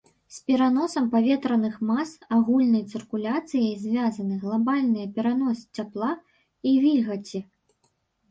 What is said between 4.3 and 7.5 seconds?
глабальны перанос цяпла і вільгаці.